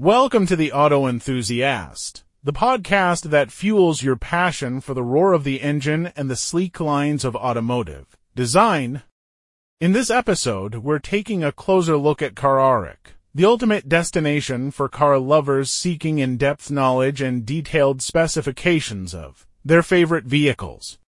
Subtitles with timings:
[0.00, 5.42] Welcome to the Auto Enthusiast, the podcast that fuels your passion for the roar of
[5.42, 9.02] the engine and the sleek lines of automotive design.
[9.80, 15.18] In this episode, we're taking a closer look at CarAraC, the ultimate destination for car
[15.18, 21.00] lovers seeking in-depth knowledge and detailed specifications of their favorite vehicles.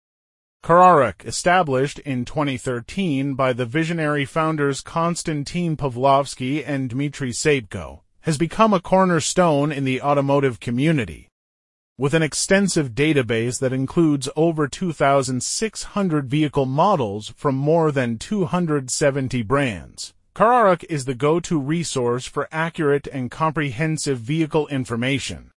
[0.64, 8.72] CarAraC, established in 2013 by the visionary founders Konstantin Pavlovskii and Dmitry Sapko, has become
[8.72, 11.28] a cornerstone in the automotive community.
[11.96, 20.14] With an extensive database that includes over 2,600 vehicle models from more than 270 brands,
[20.34, 25.50] CarAraC is the go-to resource for accurate and comprehensive vehicle information.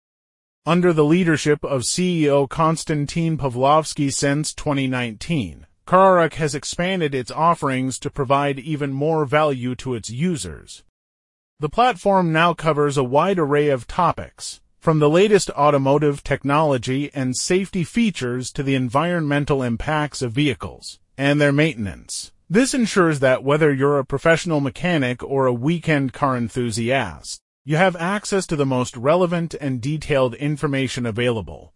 [0.66, 8.10] Under the leadership of CEO Konstantin Pavlovskii since 2019, CarAraC has expanded its offerings to
[8.10, 10.84] provide even more value to its users.
[11.62, 17.36] The platform now covers a wide array of topics, from the latest automotive technology and
[17.36, 22.32] safety features to the environmental impacts of vehicles and their maintenance.
[22.50, 27.98] This ensures that whether you're a professional mechanic or a weekend car enthusiast, you have
[27.98, 31.74] access to the most relevant and detailed information available.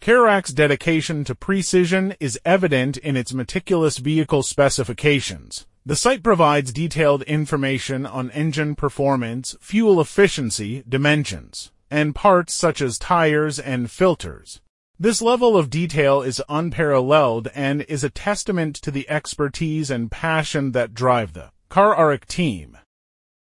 [0.00, 5.66] CarAraC's dedication to precision is evident in its meticulous vehicle specifications.
[5.90, 12.96] The site provides detailed information on engine performance, fuel efficiency, dimensions, and parts such as
[12.96, 14.60] tires and filters.
[15.00, 20.70] This level of detail is unparalleled and is a testament to the expertise and passion
[20.70, 22.78] that drive the CarAraC team.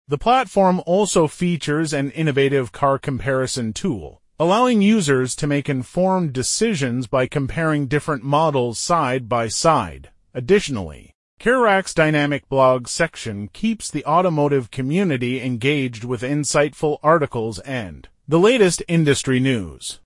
[0.08, 7.06] The platform also features an innovative car comparison tool, allowing users to make informed decisions
[7.06, 10.10] by comparing different models side by side.
[10.34, 11.12] Additionally,
[11.42, 18.80] CarAraC's dynamic blog section keeps the automotive community engaged with insightful articles and the latest
[18.86, 19.98] industry news.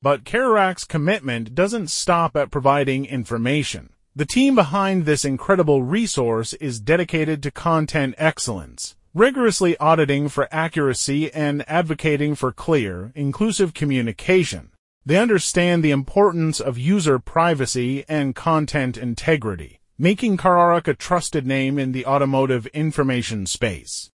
[0.00, 3.94] But CarAraC's commitment doesn't stop at providing information.
[4.14, 11.32] The team behind this incredible resource is dedicated to content excellence rigorously auditing for accuracy
[11.32, 14.70] and advocating for clear, inclusive communication.
[15.04, 21.78] They understand the importance of user privacy and content integrity, making CarAraC a trusted name
[21.78, 24.10] in the automotive information space.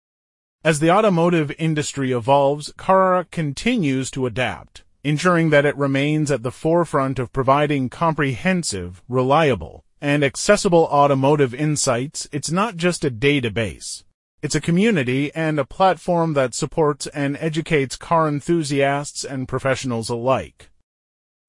[0.62, 6.50] As the automotive industry evolves, CarAraC continues to adapt, ensuring that it remains at the
[6.50, 12.28] forefront of providing comprehensive, reliable, and accessible automotive insights.
[12.30, 14.04] It's not just a database.
[14.42, 20.69] It's a community and a platform that supports and educates car enthusiasts and professionals alike.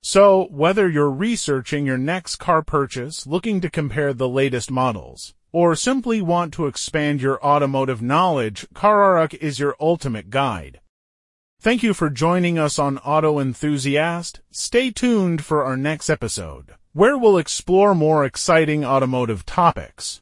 [0.03, 5.75] So, whether you're researching your next car purchase, looking to compare the latest models, or
[5.75, 10.79] simply want to expand your automotive knowledge, CarAraC is your ultimate guide.
[11.59, 14.41] Thank you for joining us on Auto Enthusiast.
[14.50, 20.19] Stay tuned for our next episode, where we'll explore more exciting automotive topics.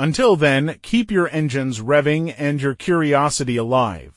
[0.00, 4.12] Until then, keep your engines revving and your curiosity alive.